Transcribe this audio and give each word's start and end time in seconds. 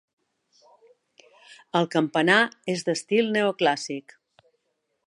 El 1.81 1.87
campanar 1.97 2.39
és 2.75 2.85
d'estil 2.89 3.31
neoclàssic. 3.39 4.19